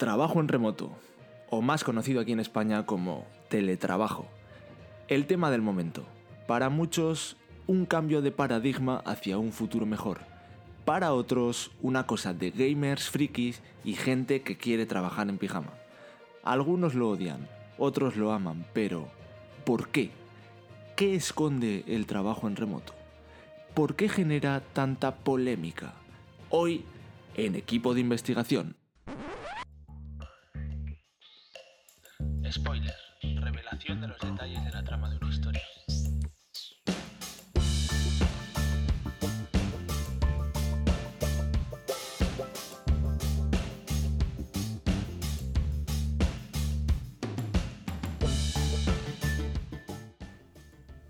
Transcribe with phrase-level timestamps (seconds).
[0.00, 0.90] Trabajo en remoto,
[1.50, 4.26] o más conocido aquí en España como teletrabajo.
[5.08, 6.06] El tema del momento.
[6.46, 10.20] Para muchos, un cambio de paradigma hacia un futuro mejor.
[10.86, 15.74] Para otros, una cosa de gamers, frikis y gente que quiere trabajar en pijama.
[16.42, 17.46] Algunos lo odian,
[17.76, 19.06] otros lo aman, pero
[19.66, 20.12] ¿por qué?
[20.96, 22.94] ¿Qué esconde el trabajo en remoto?
[23.74, 25.92] ¿Por qué genera tanta polémica?
[26.48, 26.86] Hoy,
[27.34, 28.79] en equipo de investigación.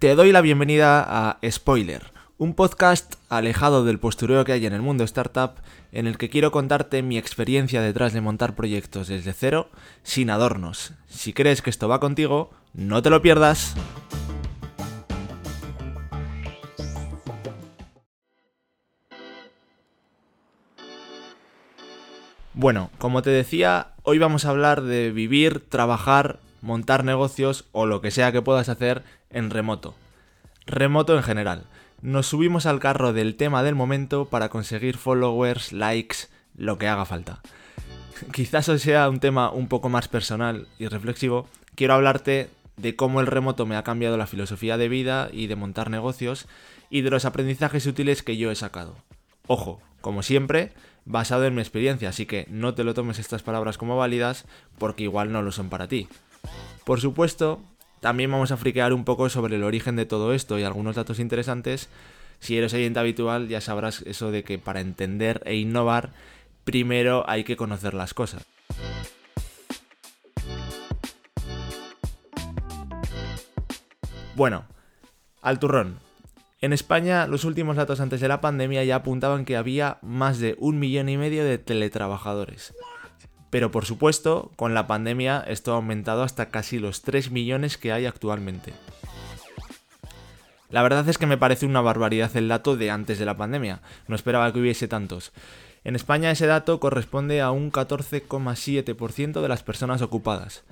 [0.00, 4.80] Te doy la bienvenida a Spoiler, un podcast alejado del postureo que hay en el
[4.80, 5.56] mundo startup
[5.92, 9.68] en el que quiero contarte mi experiencia detrás de montar proyectos desde cero,
[10.02, 10.94] sin adornos.
[11.06, 13.74] Si crees que esto va contigo, no te lo pierdas.
[22.54, 28.00] Bueno, como te decía, hoy vamos a hablar de vivir, trabajar, montar negocios o lo
[28.00, 29.94] que sea que puedas hacer en remoto.
[30.66, 31.64] Remoto en general.
[32.02, 37.04] Nos subimos al carro del tema del momento para conseguir followers, likes, lo que haga
[37.04, 37.40] falta.
[38.32, 41.46] Quizás hoy sea un tema un poco más personal y reflexivo.
[41.74, 45.56] Quiero hablarte de cómo el remoto me ha cambiado la filosofía de vida y de
[45.56, 46.46] montar negocios
[46.88, 48.96] y de los aprendizajes útiles que yo he sacado.
[49.46, 50.72] Ojo, como siempre,
[51.04, 54.46] basado en mi experiencia, así que no te lo tomes estas palabras como válidas
[54.78, 56.08] porque igual no lo son para ti.
[56.84, 57.60] Por supuesto,
[58.00, 61.20] también vamos a friquear un poco sobre el origen de todo esto y algunos datos
[61.20, 61.88] interesantes.
[62.40, 66.10] Si eres oyente habitual ya sabrás eso de que para entender e innovar
[66.64, 68.44] primero hay que conocer las cosas.
[74.34, 74.64] Bueno,
[75.42, 75.98] al turrón.
[76.62, 80.56] En España, los últimos datos antes de la pandemia ya apuntaban que había más de
[80.58, 82.74] un millón y medio de teletrabajadores.
[83.50, 87.92] Pero por supuesto, con la pandemia esto ha aumentado hasta casi los 3 millones que
[87.92, 88.72] hay actualmente.
[90.70, 93.80] La verdad es que me parece una barbaridad el dato de antes de la pandemia,
[94.06, 95.32] no esperaba que hubiese tantos.
[95.82, 100.62] En España ese dato corresponde a un 14,7% de las personas ocupadas,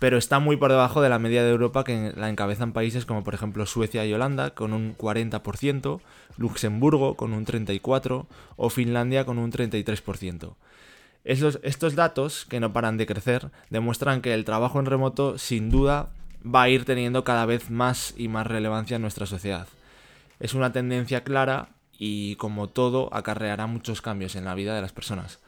[0.00, 3.22] pero está muy por debajo de la media de Europa que la encabezan países como
[3.22, 6.00] por ejemplo Suecia y Holanda con un 40%,
[6.36, 8.26] Luxemburgo con un 34%
[8.56, 10.54] o Finlandia con un 33%
[11.24, 16.10] estos datos, que no paran de crecer, demuestran que el trabajo en remoto sin duda
[16.42, 19.68] va a ir teniendo cada vez más y más relevancia en nuestra sociedad.
[20.38, 24.92] Es una tendencia clara y como todo acarreará muchos cambios en la vida de las
[24.92, 25.38] personas.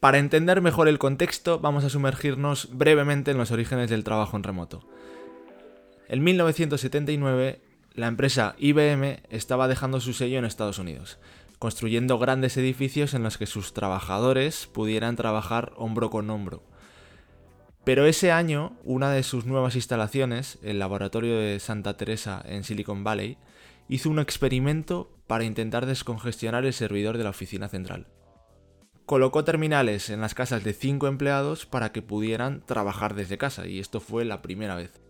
[0.00, 4.44] Para entender mejor el contexto, vamos a sumergirnos brevemente en los orígenes del trabajo en
[4.44, 4.88] remoto.
[6.08, 7.60] En 1979,
[7.98, 11.18] la empresa IBM estaba dejando su sello en Estados Unidos,
[11.58, 16.62] construyendo grandes edificios en los que sus trabajadores pudieran trabajar hombro con hombro.
[17.82, 23.02] Pero ese año, una de sus nuevas instalaciones, el laboratorio de Santa Teresa en Silicon
[23.02, 23.36] Valley,
[23.88, 28.06] hizo un experimento para intentar descongestionar el servidor de la oficina central.
[29.06, 33.80] Colocó terminales en las casas de cinco empleados para que pudieran trabajar desde casa, y
[33.80, 35.00] esto fue la primera vez.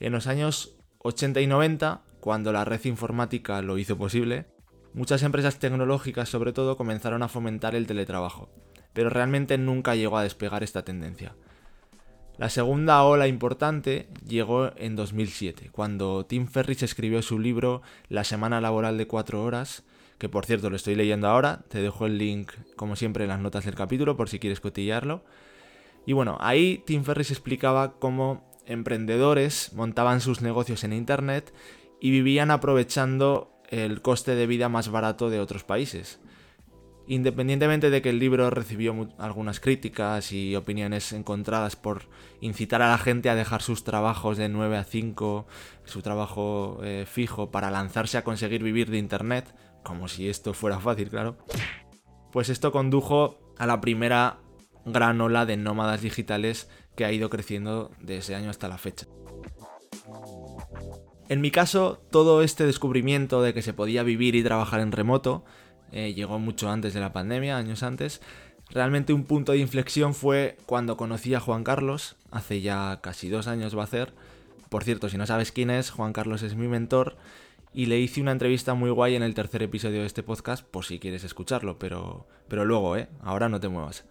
[0.00, 4.46] En los años 80 y 90, cuando la red informática lo hizo posible,
[4.94, 8.48] muchas empresas tecnológicas sobre todo comenzaron a fomentar el teletrabajo,
[8.92, 11.34] pero realmente nunca llegó a despegar esta tendencia.
[12.38, 18.60] La segunda ola importante llegó en 2007, cuando Tim Ferriss escribió su libro La semana
[18.60, 19.82] laboral de cuatro horas,
[20.18, 23.40] que por cierto lo estoy leyendo ahora, te dejo el link como siempre en las
[23.40, 25.24] notas del capítulo por si quieres cotillarlo.
[26.06, 31.52] Y bueno, ahí Tim Ferriss explicaba cómo emprendedores montaban sus negocios en Internet
[32.02, 36.18] y vivían aprovechando el coste de vida más barato de otros países.
[37.06, 42.08] Independientemente de que el libro recibió algunas críticas y opiniones encontradas por
[42.40, 45.46] incitar a la gente a dejar sus trabajos de 9 a 5,
[45.84, 49.54] su trabajo eh, fijo, para lanzarse a conseguir vivir de Internet,
[49.84, 51.38] como si esto fuera fácil, claro,
[52.32, 54.40] pues esto condujo a la primera
[54.84, 59.06] gran ola de nómadas digitales que ha ido creciendo de ese año hasta la fecha.
[61.32, 65.46] En mi caso, todo este descubrimiento de que se podía vivir y trabajar en remoto
[65.90, 68.20] eh, llegó mucho antes de la pandemia, años antes.
[68.68, 73.46] Realmente un punto de inflexión fue cuando conocí a Juan Carlos, hace ya casi dos
[73.46, 74.12] años va a ser.
[74.68, 77.16] Por cierto, si no sabes quién es, Juan Carlos es mi mentor
[77.72, 80.84] y le hice una entrevista muy guay en el tercer episodio de este podcast, por
[80.84, 83.08] si quieres escucharlo, pero, pero luego, ¿eh?
[83.22, 84.04] Ahora no te muevas.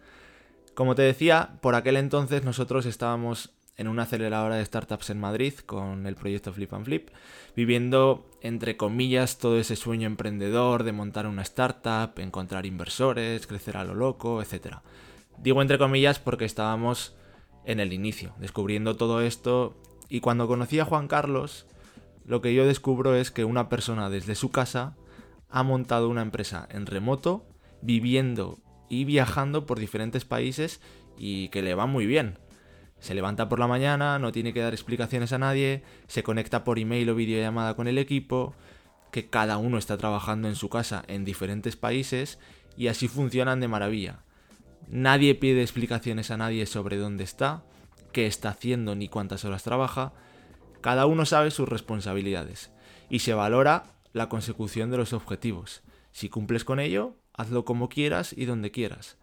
[0.73, 5.55] Como te decía, por aquel entonces nosotros estábamos en una aceleradora de startups en Madrid
[5.65, 7.09] con el proyecto Flip and Flip,
[7.55, 13.83] viviendo entre comillas todo ese sueño emprendedor de montar una startup, encontrar inversores, crecer a
[13.83, 14.77] lo loco, etc.
[15.39, 17.15] Digo entre comillas porque estábamos
[17.65, 19.75] en el inicio, descubriendo todo esto
[20.09, 21.65] y cuando conocí a Juan Carlos,
[22.23, 24.95] lo que yo descubro es que una persona desde su casa
[25.49, 27.47] ha montado una empresa en remoto,
[27.81, 30.81] viviendo y viajando por diferentes países
[31.17, 32.37] y que le va muy bien.
[33.01, 36.77] Se levanta por la mañana, no tiene que dar explicaciones a nadie, se conecta por
[36.77, 38.53] email o videollamada con el equipo,
[39.11, 42.37] que cada uno está trabajando en su casa en diferentes países
[42.77, 44.19] y así funcionan de maravilla.
[44.87, 47.63] Nadie pide explicaciones a nadie sobre dónde está,
[48.11, 50.13] qué está haciendo ni cuántas horas trabaja.
[50.81, 52.69] Cada uno sabe sus responsabilidades
[53.09, 55.81] y se valora la consecución de los objetivos.
[56.11, 59.17] Si cumples con ello, hazlo como quieras y donde quieras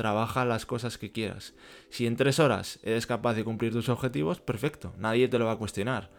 [0.00, 1.52] trabaja las cosas que quieras.
[1.90, 5.52] Si en tres horas eres capaz de cumplir tus objetivos, perfecto, nadie te lo va
[5.52, 6.10] a cuestionar.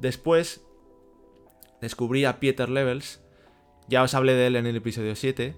[0.00, 0.60] Después
[1.80, 3.20] descubrí a Peter Levels,
[3.86, 5.54] ya os hablé de él en el episodio 7,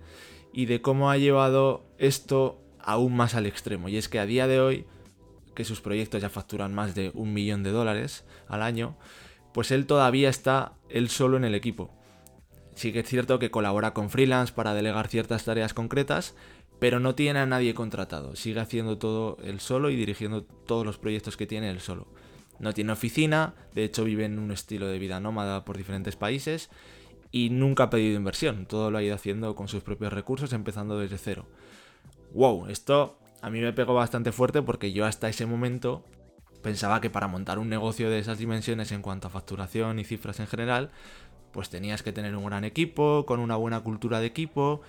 [0.53, 3.89] y de cómo ha llevado esto aún más al extremo.
[3.89, 4.85] Y es que a día de hoy,
[5.55, 8.99] que sus proyectos ya facturan más de un millón de dólares al año,
[9.55, 11.91] pues él todavía está él solo en el equipo.
[12.75, 16.35] Sí que es cierto que colabora con freelance para delegar ciertas tareas concretas,
[16.83, 18.35] pero no tiene a nadie contratado.
[18.35, 22.09] Sigue haciendo todo él solo y dirigiendo todos los proyectos que tiene él solo.
[22.59, 26.71] No tiene oficina, de hecho vive en un estilo de vida nómada por diferentes países
[27.31, 28.67] y nunca ha pedido inversión.
[28.67, 31.47] Todo lo ha ido haciendo con sus propios recursos, empezando desde cero.
[32.35, 32.67] ¡Wow!
[32.67, 36.05] Esto a mí me pegó bastante fuerte porque yo hasta ese momento
[36.65, 40.41] pensaba que para montar un negocio de esas dimensiones en cuanto a facturación y cifras
[40.41, 40.91] en general,
[41.53, 44.83] pues tenías que tener un gran equipo, con una buena cultura de equipo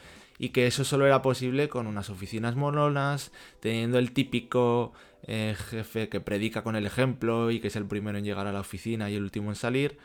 [0.44, 3.32] y que eso solo era posible con unas oficinas mononas,
[3.62, 4.92] teniendo el típico
[5.26, 8.52] eh, jefe que predica con el ejemplo y que es el primero en llegar a
[8.52, 9.98] la oficina y el último en salir.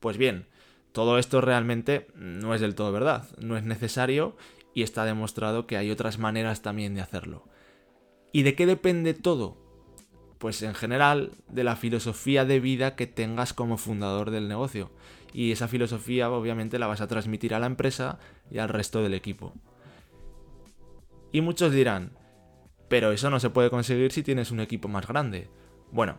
[0.00, 0.48] Pues bien,
[0.90, 4.36] todo esto realmente no es del todo verdad, no es necesario
[4.74, 7.44] y está demostrado que hay otras maneras también de hacerlo.
[8.32, 9.56] ¿Y de qué depende todo?
[10.38, 14.90] Pues en general de la filosofía de vida que tengas como fundador del negocio
[15.32, 18.18] y esa filosofía obviamente la vas a transmitir a la empresa
[18.50, 19.54] y al resto del equipo.
[21.32, 22.12] Y muchos dirán,
[22.88, 25.48] pero eso no se puede conseguir si tienes un equipo más grande.
[25.92, 26.18] Bueno,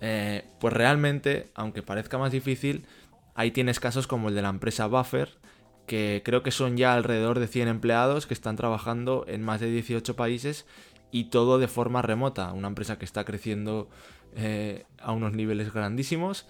[0.00, 2.86] eh, pues realmente, aunque parezca más difícil,
[3.34, 5.38] ahí tienes casos como el de la empresa Buffer,
[5.86, 9.70] que creo que son ya alrededor de 100 empleados que están trabajando en más de
[9.70, 10.66] 18 países
[11.10, 12.52] y todo de forma remota.
[12.52, 13.88] Una empresa que está creciendo
[14.34, 16.46] eh, a unos niveles grandísimos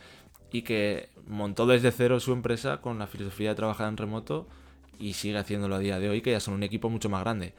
[0.51, 4.47] y que montó desde cero su empresa con la filosofía de trabajar en remoto
[4.99, 7.55] y sigue haciéndolo a día de hoy, que ya son un equipo mucho más grande.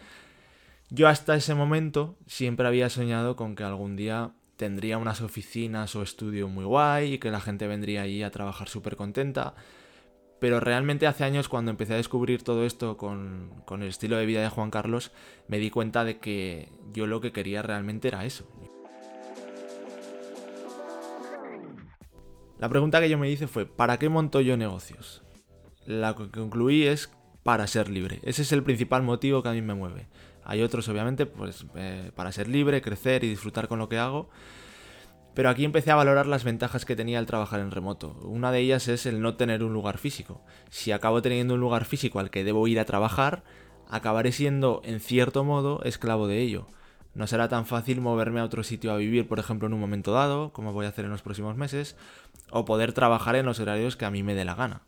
[0.90, 6.04] Yo hasta ese momento siempre había soñado con que algún día tendría unas oficinas o
[6.04, 9.56] estudio muy guay y que la gente vendría ahí a trabajar súper contenta.
[10.40, 14.26] Pero realmente hace años cuando empecé a descubrir todo esto con, con, el estilo de
[14.26, 15.12] vida de Juan Carlos,
[15.48, 18.48] me di cuenta de que yo lo que quería realmente era eso.
[22.60, 25.24] La pregunta que yo me hice fue, ¿para qué monto yo negocios?
[25.86, 27.12] La que concluí es
[27.46, 28.22] para ser libre.
[28.24, 30.08] Ese es el principal motivo que a mí me mueve.
[30.44, 34.32] Hay otros, obviamente, pues eh, para ser libre, crecer y disfrutar con lo que hago.
[35.36, 38.14] Pero aquí empecé a valorar las ventajas que tenía el trabajar en remoto.
[38.24, 40.42] Una de ellas es el no tener un lugar físico.
[40.72, 43.44] Si acabo teniendo un lugar físico al que debo ir a trabajar,
[43.88, 46.66] acabaré siendo, en cierto modo, esclavo de ello.
[47.14, 50.14] No será tan fácil moverme a otro sitio a vivir, por ejemplo, en un momento
[50.14, 51.96] dado, como voy a hacer en los próximos meses,
[52.50, 54.82] o poder trabajar en los horarios que a mí me dé la gana.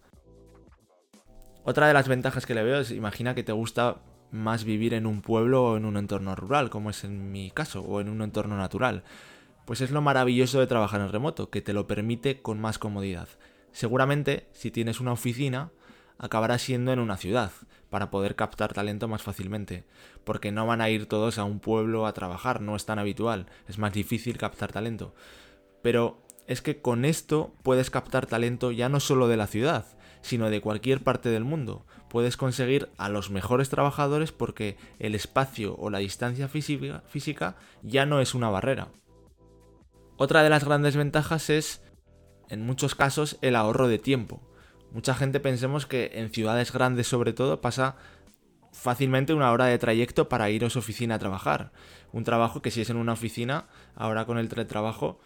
[1.70, 3.98] Otra de las ventajas que le veo es, imagina que te gusta
[4.32, 7.82] más vivir en un pueblo o en un entorno rural, como es en mi caso,
[7.82, 9.04] o en un entorno natural.
[9.66, 13.28] Pues es lo maravilloso de trabajar en remoto, que te lo permite con más comodidad.
[13.74, 15.72] Seguramente, si tienes una oficina,
[16.18, 17.52] acabará siendo en una ciudad,
[17.90, 19.84] para poder captar talento más fácilmente,
[20.24, 23.48] porque no van a ir todos a un pueblo a trabajar, no es tan habitual,
[23.68, 25.14] es más difícil captar talento.
[25.82, 30.50] Pero es que con esto puedes captar talento ya no solo de la ciudad, sino
[30.50, 31.86] de cualquier parte del mundo.
[32.10, 38.22] Puedes conseguir a los mejores trabajadores porque el espacio o la distancia física, ya no
[38.22, 38.90] es una barrera.
[40.18, 41.82] Otra de las grandes ventajas es,
[42.50, 44.42] en muchos casos, el ahorro de tiempo.
[44.92, 47.98] Mucha gente pensemos que en ciudades grandes sobre todo pasa
[48.72, 51.72] fácilmente una hora de trayecto para ir a su oficina a trabajar.
[52.12, 55.20] Un trabajo que si es en una oficina, ahora con el teletrabajo,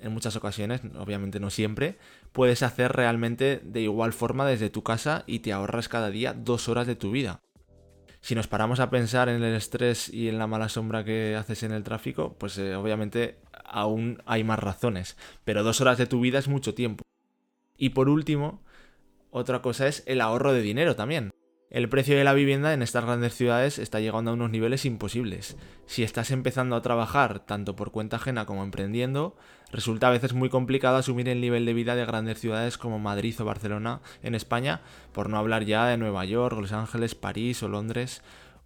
[0.00, 1.98] en muchas ocasiones, obviamente no siempre,
[2.32, 6.68] puedes hacer realmente de igual forma desde tu casa y te ahorras cada día dos
[6.68, 7.40] horas de tu vida.
[8.20, 11.62] Si nos paramos a pensar en el estrés y en la mala sombra que haces
[11.62, 15.16] en el tráfico, pues eh, obviamente aún hay más razones.
[15.44, 17.04] Pero dos horas de tu vida es mucho tiempo.
[17.76, 18.64] Y por último,
[19.30, 21.30] otra cosa es el ahorro de dinero también.
[21.70, 25.56] El precio de la vivienda en estas grandes ciudades está llegando a unos niveles imposibles.
[25.86, 29.36] Si estás empezando a trabajar tanto por cuenta ajena como emprendiendo,
[29.72, 33.34] resulta a veces muy complicado asumir el nivel de vida de grandes ciudades como Madrid
[33.40, 34.80] o Barcelona en España,
[35.12, 38.22] por no hablar ya de Nueva York, Los Ángeles, París o Londres,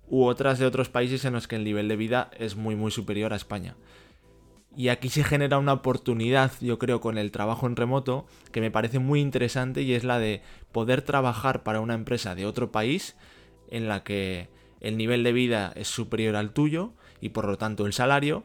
[0.08, 2.90] u otras de otros países en los que el nivel de vida es muy muy
[2.90, 3.76] superior a España.
[4.76, 8.70] Y aquí se genera una oportunidad, yo creo, con el trabajo en remoto, que me
[8.70, 13.16] parece muy interesante y es la de poder trabajar para una empresa de otro país
[13.68, 14.48] en la que
[14.80, 18.44] el nivel de vida es superior al tuyo y por lo tanto el salario.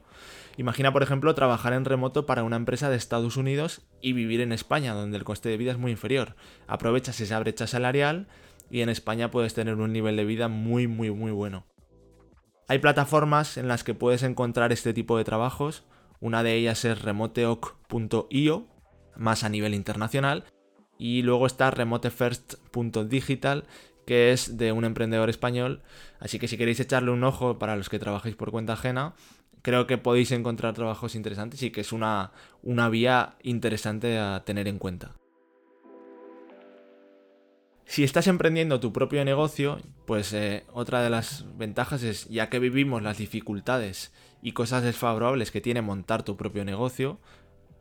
[0.57, 4.51] Imagina, por ejemplo, trabajar en remoto para una empresa de Estados Unidos y vivir en
[4.51, 6.35] España, donde el coste de vida es muy inferior.
[6.67, 8.27] Aprovechas esa brecha salarial
[8.69, 11.65] y en España puedes tener un nivel de vida muy, muy, muy bueno.
[12.67, 15.83] Hay plataformas en las que puedes encontrar este tipo de trabajos
[16.19, 18.67] una de ellas es remoteoc.io,
[19.15, 20.45] más a nivel internacional.
[20.97, 23.65] Y luego está remotefirst.digital,
[24.07, 25.83] que es de un emprendedor español.
[26.19, 29.13] Así que si queréis echarle un ojo para los que trabajéis por cuenta ajena,
[29.65, 32.31] creo que podéis encontrar trabajos interesantes y que es una,
[32.61, 35.15] una vía interesante a tener en cuenta.
[37.85, 42.59] Si estás emprendiendo tu propio negocio, pues eh, otra de las ventajas es, ya que
[42.59, 47.19] vivimos las dificultades y cosas desfavorables que tiene montar tu propio negocio,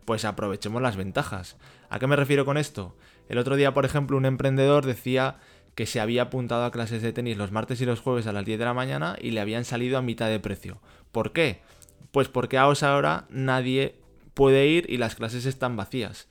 [0.07, 1.59] pues aprovechemos las ventajas.
[1.91, 2.97] ¿A qué me refiero con esto?
[3.29, 5.37] El otro día, por ejemplo, un emprendedor decía
[5.75, 8.47] que se había apuntado a clases de tenis los martes y los jueves a las
[8.47, 10.81] 10 de la mañana y le habían salido a mitad de precio.
[11.15, 11.63] ¿Por qué?
[12.11, 14.01] Pues porque a esa hora nadie
[14.35, 16.27] puede ir y las clases están vacías.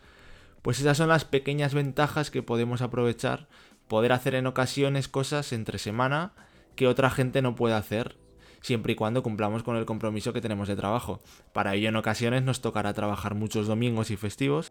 [0.61, 3.47] Pues esas son las pequeñas ventajas que podemos aprovechar,
[3.87, 6.33] poder hacer en ocasiones cosas entre semana
[6.75, 8.17] que otra gente no puede hacer,
[8.59, 11.21] siempre y cuando cumplamos con el compromiso que tenemos de trabajo.
[11.53, 14.69] Para ello en ocasiones nos tocará trabajar muchos domingos y festivos,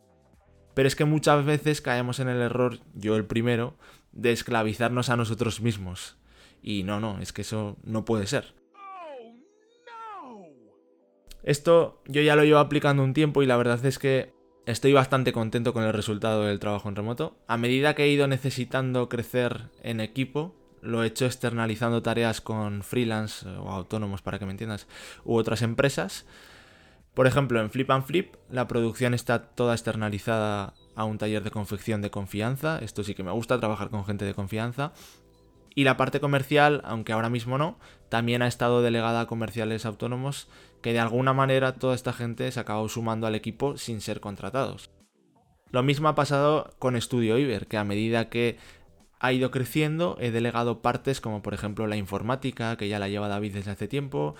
[0.74, 3.78] pero es que muchas veces caemos en el error, yo el primero,
[4.12, 6.18] de esclavizarnos a nosotros mismos.
[6.62, 8.61] Y no, no, es que eso no puede ser.
[11.42, 14.32] Esto yo ya lo llevo aplicando un tiempo y la verdad es que
[14.64, 17.36] Estoy bastante contento con el resultado del trabajo en remoto.
[17.48, 22.84] A medida que he ido necesitando crecer en equipo, lo he hecho externalizando tareas con
[22.84, 24.86] freelance o autónomos, para que me entiendas,
[25.24, 26.26] u otras empresas.
[27.12, 31.50] Por ejemplo, en Flip and Flip la producción está toda externalizada a un taller de
[31.50, 32.78] confección de confianza.
[32.78, 34.92] Esto sí que me gusta trabajar con gente de confianza.
[35.74, 40.48] Y la parte comercial, aunque ahora mismo no, también ha estado delegada a comerciales autónomos
[40.82, 44.90] que de alguna manera toda esta gente se acabado sumando al equipo sin ser contratados.
[45.70, 48.58] Lo mismo ha pasado con Studio Iber, que a medida que
[49.20, 53.28] ha ido creciendo he delegado partes como por ejemplo la informática, que ya la lleva
[53.28, 54.36] David desde hace tiempo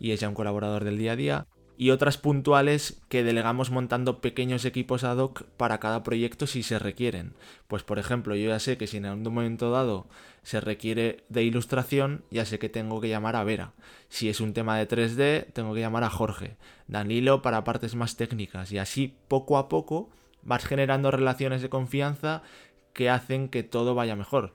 [0.00, 1.46] y es ya un colaborador del día a día,
[1.82, 6.78] y otras puntuales que delegamos montando pequeños equipos ad hoc para cada proyecto si se
[6.78, 7.34] requieren.
[7.66, 10.06] Pues por ejemplo, yo ya sé que si en un momento dado
[10.44, 13.72] se requiere de ilustración, ya sé que tengo que llamar a Vera.
[14.08, 16.56] Si es un tema de 3D, tengo que llamar a Jorge.
[16.86, 18.70] Danilo para partes más técnicas.
[18.70, 20.08] Y así, poco a poco,
[20.44, 22.44] vas generando relaciones de confianza
[22.92, 24.54] que hacen que todo vaya mejor.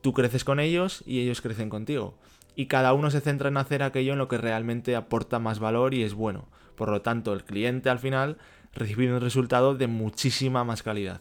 [0.00, 2.18] Tú creces con ellos y ellos crecen contigo
[2.56, 5.94] y cada uno se centra en hacer aquello en lo que realmente aporta más valor
[5.94, 6.48] y es bueno.
[6.76, 8.38] Por lo tanto, el cliente al final
[8.72, 11.20] recibe un resultado de muchísima más calidad.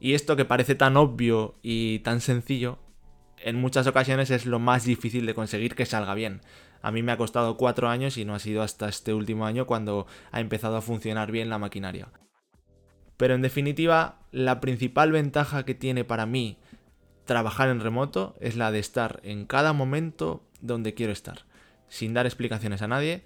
[0.00, 2.78] Y esto que parece tan obvio y tan sencillo,
[3.40, 6.40] en muchas ocasiones es lo más difícil de conseguir que salga bien.
[6.82, 9.66] A mí me ha costado cuatro años y no ha sido hasta este último año
[9.66, 12.08] cuando ha empezado a funcionar bien la maquinaria.
[13.16, 16.58] Pero en definitiva, la principal ventaja que tiene para mí
[17.24, 21.44] trabajar en remoto es la de estar en cada momento donde quiero estar,
[21.88, 23.24] sin dar explicaciones a nadie.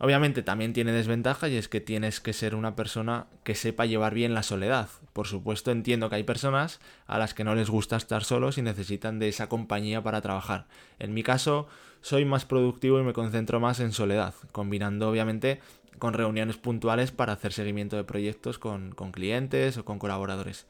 [0.00, 4.12] Obviamente también tiene desventaja y es que tienes que ser una persona que sepa llevar
[4.12, 4.88] bien la soledad.
[5.12, 8.62] Por supuesto entiendo que hay personas a las que no les gusta estar solos y
[8.62, 10.66] necesitan de esa compañía para trabajar.
[10.98, 11.68] En mi caso
[12.00, 15.60] soy más productivo y me concentro más en soledad, combinando obviamente
[16.00, 20.66] con reuniones puntuales para hacer seguimiento de proyectos con, con clientes o con colaboradores.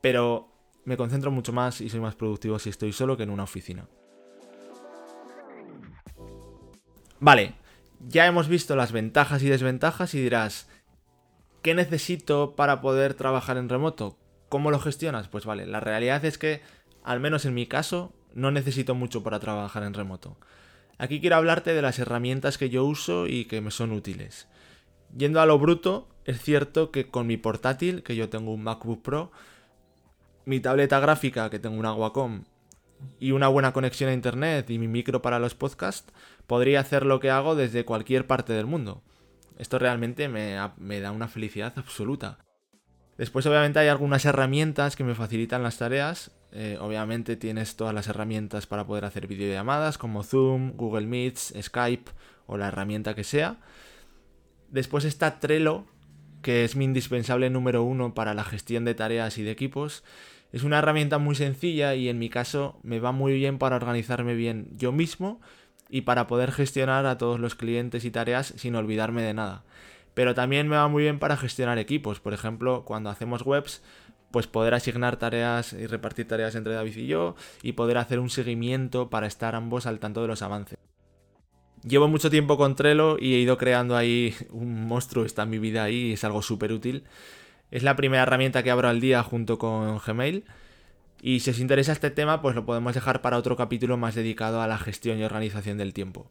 [0.00, 0.48] Pero
[0.84, 3.86] me concentro mucho más y soy más productivo si estoy solo que en una oficina.
[7.20, 7.54] Vale,
[8.08, 10.68] ya hemos visto las ventajas y desventajas y dirás,
[11.62, 14.16] ¿qué necesito para poder trabajar en remoto?
[14.48, 15.28] ¿Cómo lo gestionas?
[15.28, 16.62] Pues vale, la realidad es que,
[17.04, 20.36] al menos en mi caso, no necesito mucho para trabajar en remoto.
[20.98, 24.48] Aquí quiero hablarte de las herramientas que yo uso y que me son útiles.
[25.16, 29.02] Yendo a lo bruto, es cierto que con mi portátil, que yo tengo un MacBook
[29.02, 29.32] Pro,
[30.44, 32.44] mi tableta gráfica, que tengo una Wacom,
[33.18, 36.12] y una buena conexión a internet y mi micro para los podcasts,
[36.50, 39.04] podría hacer lo que hago desde cualquier parte del mundo.
[39.56, 40.54] Esto realmente me,
[41.00, 42.38] da una felicidad absoluta.
[43.16, 46.32] Después obviamente hay algunas herramientas que me facilitan las tareas.
[46.50, 52.10] Eh, obviamente tienes todas las herramientas para poder hacer videollamadas como Zoom, Google Meets, Skype
[52.48, 53.58] o la herramienta que sea.
[54.70, 55.84] Después está Trello,
[56.42, 60.02] que es mi indispensable número uno para la gestión de tareas y de equipos.
[60.50, 64.34] Es una herramienta muy sencilla y en mi caso me va muy bien para organizarme
[64.34, 65.40] bien yo mismo
[65.90, 69.64] y para poder gestionar a todos los clientes y tareas sin olvidarme de nada.
[70.14, 72.20] Pero también me va muy bien para gestionar equipos.
[72.20, 73.82] Por ejemplo, cuando hacemos webs,
[74.30, 78.30] pues poder asignar tareas y repartir tareas entre David y yo y poder hacer un
[78.30, 80.78] seguimiento para estar ambos al tanto de los avances.
[81.82, 85.84] Llevo mucho tiempo con Trello y he ido creando ahí un monstruo, está mi vida
[85.84, 87.04] ahí y es algo súper útil.
[87.70, 90.44] Es la primera herramienta que abro al día junto con Gmail.
[91.22, 94.62] Y si os interesa este tema, pues lo podemos dejar para otro capítulo más dedicado
[94.62, 96.30] a la gestión y organización del tiempo.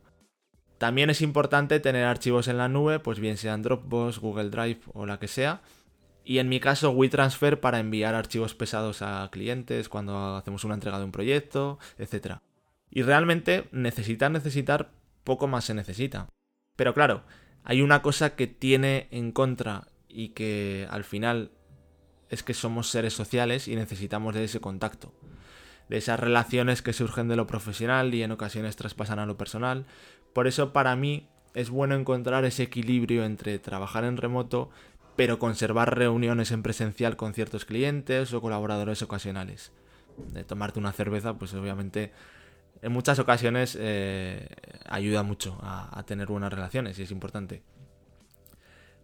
[0.80, 5.06] También es importante tener archivos en la nube, pues bien sean Dropbox, Google Drive o
[5.06, 5.62] la que sea.
[6.24, 10.98] Y en mi caso WeTransfer para enviar archivos pesados a clientes cuando hacemos una entrega
[10.98, 12.38] de un proyecto, etc.
[12.90, 14.92] Y realmente necesitar, necesitar
[15.24, 16.30] poco más se necesita.
[16.76, 17.24] Pero claro,
[17.64, 21.52] hay una cosa que tiene en contra y que al final
[22.30, 25.14] es que somos seres sociales y necesitamos de ese contacto,
[25.90, 29.86] de esas relaciones que surgen de lo profesional y en ocasiones traspasan a lo personal.
[30.34, 34.70] Por eso para mí es bueno encontrar ese equilibrio entre trabajar en remoto
[35.20, 39.74] pero conservar reuniones en presencial con ciertos clientes o colaboradores ocasionales.
[40.32, 42.14] De tomarte una cerveza, pues obviamente
[42.82, 44.48] en muchas ocasiones eh,
[44.88, 47.64] ayuda mucho a, tener buenas relaciones y es importante.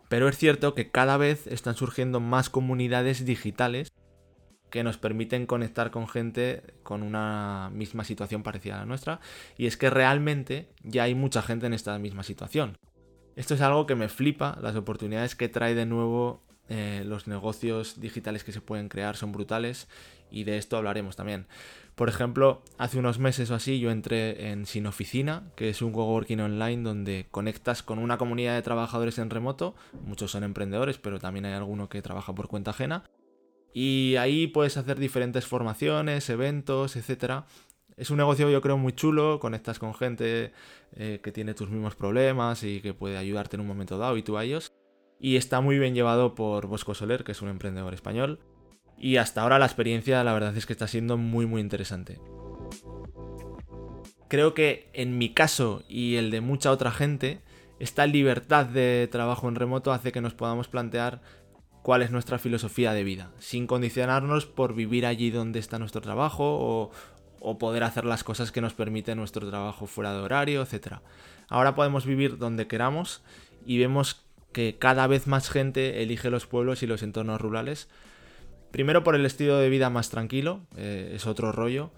[0.10, 3.92] Pero es cierto que cada vez están surgiendo más comunidades digitales
[4.70, 9.20] que nos permiten conectar con gente con una misma situación parecida a la nuestra.
[9.58, 12.78] Y es que realmente ya hay mucha gente en esta misma situación.
[13.36, 18.00] Esto es algo que me flipa, las oportunidades que trae de nuevo eh, los negocios
[18.00, 19.88] digitales que se pueden crear son brutales
[20.32, 21.48] y de esto hablaremos también.
[21.96, 25.94] Por ejemplo, hace unos meses o así yo entré en Sin Oficina, que es un
[25.94, 31.20] coworking online donde conectas con una comunidad de trabajadores en remoto, muchos son emprendedores, pero
[31.20, 33.04] también hay alguno que trabaja por cuenta ajena,
[33.74, 37.44] y ahí puedes hacer diferentes formaciones, eventos, etc.
[37.98, 40.54] Es un negocio yo creo muy chulo, conectas con gente
[40.96, 44.24] eh, que tiene tus mismos problemas y que puede ayudarte en un momento dado y
[44.24, 44.72] tú a ellos.
[45.20, 48.40] Y está muy bien llevado por Bosco Soler, que es un emprendedor español.
[48.98, 52.20] Y hasta ahora la experiencia la verdad es que está siendo muy muy interesante.
[54.28, 57.42] Creo que en mi caso y el de mucha otra gente,
[57.80, 61.22] esta libertad de trabajo en remoto hace que nos podamos plantear
[61.86, 66.92] cuál es nuestra filosofía de vida, sin condicionarnos por vivir allí donde está nuestro trabajo
[67.40, 70.96] o, poder hacer las cosas que nos permite nuestro trabajo fuera de horario, etc.
[71.48, 73.22] Ahora podemos vivir donde queramos
[73.68, 74.25] y vemos
[74.56, 77.90] que cada vez más gente elige los pueblos y los entornos rurales
[78.76, 81.92] Primero por el estilo de vida más tranquilo, eh, es otro rollo,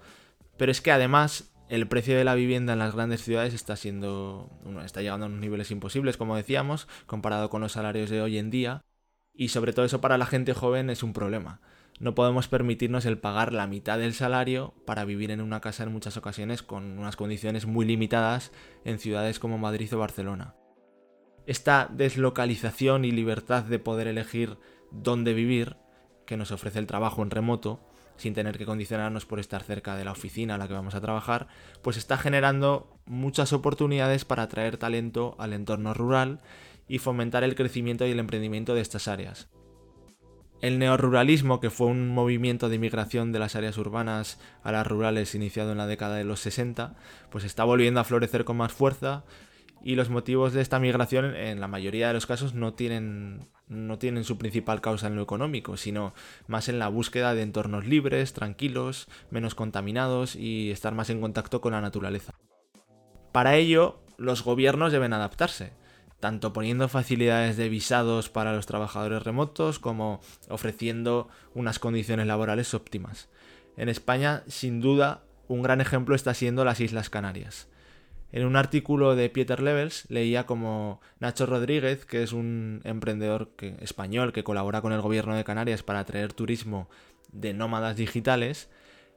[0.56, 4.48] pero es que además el precio de la vivienda en las grandes ciudades está siendo,
[4.84, 8.50] está llegando a unos niveles imposibles, como decíamos, comparado con los salarios de hoy en
[8.50, 8.82] día,
[9.34, 11.60] y sobre todo eso para la gente joven es un problema.
[11.98, 15.90] No podemos permitirnos el pagar la mitad del salario para vivir en una casa en
[15.90, 18.52] muchas ocasiones con unas condiciones muy limitadas
[18.84, 20.54] en ciudades como Madrid o Barcelona.
[21.48, 24.58] Esta deslocalización y libertad de poder elegir
[24.90, 25.78] dónde vivir
[26.26, 27.80] que nos ofrece el trabajo en remoto,
[28.18, 31.00] sin tener que condicionarnos por estar cerca de la oficina a la que vamos a
[31.00, 31.48] trabajar,
[31.80, 36.42] pues está generando muchas oportunidades para atraer talento al entorno rural
[36.86, 39.48] y fomentar el crecimiento y el emprendimiento de estas áreas.
[40.60, 45.34] El neoruralismo, que fue un movimiento de migración de las áreas urbanas a las rurales
[45.34, 46.94] iniciado en la década de los 60,
[47.30, 49.24] pues está volviendo a florecer con más fuerza
[49.82, 53.98] y los motivos de esta migración en la mayoría de los casos no tienen no
[53.98, 56.14] tienen su principal causa en lo económico, sino
[56.46, 61.60] más en la búsqueda de entornos libres, tranquilos, menos contaminados y estar más en contacto
[61.60, 62.32] con la naturaleza.
[63.30, 65.72] Para ello, los gobiernos deben adaptarse,
[66.18, 73.28] tanto poniendo facilidades de visados para los trabajadores remotos como ofreciendo unas condiciones laborales óptimas.
[73.76, 77.68] En España, sin duda, un gran ejemplo está siendo las Islas Canarias.
[78.30, 84.32] En un artículo de Peter Levels leía como Nacho Rodríguez, que es un emprendedor español
[84.32, 86.90] que colabora con el gobierno de Canarias para atraer turismo
[87.32, 88.68] de nómadas digitales,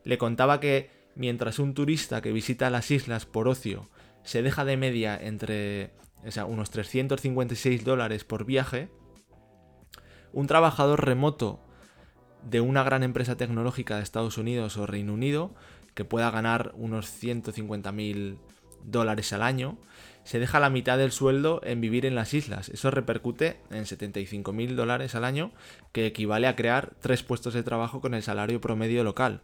[0.06, 3.90] le contaba que mientras un turista que visita las islas por ocio
[4.24, 5.92] se deja de media entre
[6.26, 8.90] o sea, unos 356 dólares por viaje,
[10.34, 11.60] un trabajador remoto
[12.50, 15.54] de una gran empresa tecnológica de Estados Unidos o Reino Unido
[15.94, 18.38] que pueda ganar unos 150.000
[18.86, 19.78] dólares al año,
[20.24, 22.70] se deja la mitad del sueldo en vivir en las islas.
[22.70, 25.52] Eso repercute en 75.000 dólares al año,
[25.92, 29.42] que equivale a crear tres puestos de trabajo con el salario promedio local.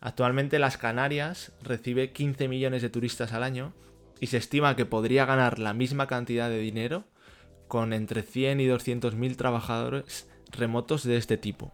[0.00, 3.74] Actualmente las Canarias recibe 15 millones de turistas al año
[4.18, 7.04] y se estima que podría ganar la misma cantidad de dinero
[7.68, 11.72] con entre 100 y 200 mil trabajadores remotos de este tipo.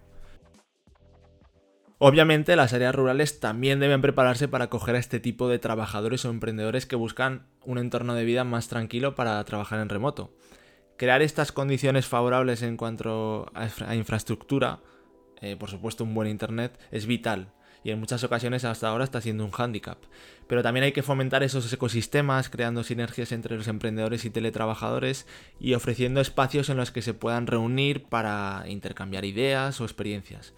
[1.98, 6.30] Obviamente las áreas rurales también deben prepararse para acoger a este tipo de trabajadores o
[6.30, 10.36] emprendedores que buscan un entorno de vida más tranquilo para trabajar en remoto.
[10.98, 14.80] Crear estas condiciones favorables en cuanto a infraestructura,
[15.40, 19.22] eh, por supuesto un buen internet, es vital y en muchas ocasiones hasta ahora está
[19.22, 19.98] siendo un hándicap.
[20.48, 25.26] Pero también hay que fomentar esos ecosistemas, creando sinergias entre los emprendedores y teletrabajadores
[25.60, 30.52] y ofreciendo espacios en los que se puedan reunir para intercambiar ideas o experiencias.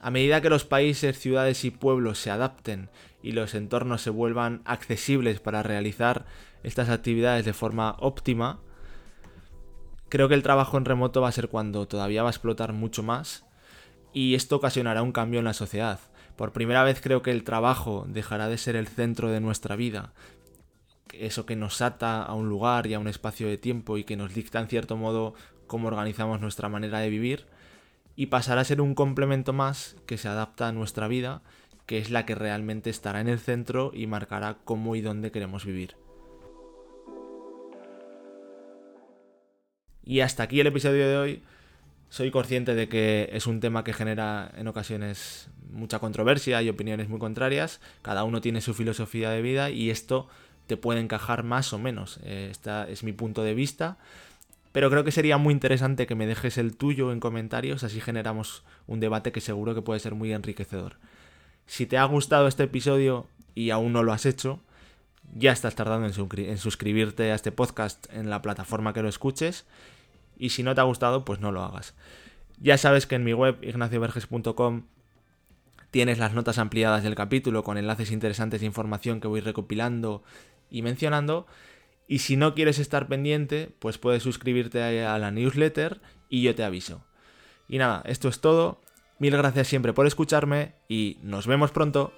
[0.00, 2.88] A medida que los países, ciudades y pueblos se adapten
[3.22, 6.24] y los entornos se vuelvan accesibles para realizar
[6.62, 8.60] estas actividades de forma óptima,
[10.08, 13.02] creo que el trabajo en remoto va a ser cuando todavía va a explotar mucho
[13.02, 13.44] más
[14.12, 15.98] y esto ocasionará un cambio en la sociedad.
[16.36, 20.12] Por primera vez creo que el trabajo dejará de ser el centro de nuestra vida,
[21.12, 24.16] eso que nos ata a un lugar y a un espacio de tiempo y que
[24.16, 25.34] nos dicta en cierto modo
[25.66, 27.46] cómo organizamos nuestra manera de vivir,
[28.18, 31.40] y pasará a ser un complemento más que se adapta a nuestra vida,
[31.86, 35.64] que es la que realmente estará en el centro y marcará cómo y dónde queremos
[35.64, 35.94] vivir.
[40.02, 41.42] Y hasta aquí el episodio de hoy.
[42.08, 47.08] Soy consciente de que es un tema que genera en ocasiones mucha controversia y opiniones
[47.08, 47.80] muy contrarias.
[48.02, 50.26] Cada uno tiene su filosofía de vida y esto
[50.66, 52.18] te puede encajar más o menos.
[52.24, 53.96] Este es mi punto de vista.
[54.78, 58.62] Pero creo que sería muy interesante que me dejes el tuyo en comentarios, así generamos
[58.86, 60.98] un debate que seguro que puede ser muy enriquecedor.
[61.66, 64.60] Si te ha gustado este episodio y aún no lo has hecho,
[65.34, 69.66] ya estás tardando en suscribirte a este podcast en la plataforma que lo escuches
[70.38, 71.96] y si no te ha gustado, pues no lo hagas.
[72.60, 74.82] Ya sabes que en mi web ignacioverges.com
[75.90, 80.22] tienes las notas ampliadas del capítulo con enlaces interesantes de información que voy recopilando
[80.70, 81.48] y mencionando.
[82.08, 86.64] Y si no quieres estar pendiente, pues puedes suscribirte a la newsletter y yo te
[86.64, 87.04] aviso.
[87.68, 88.80] Y nada, esto es todo.
[89.18, 92.12] Mil gracias siempre por escucharme y nos vemos pronto.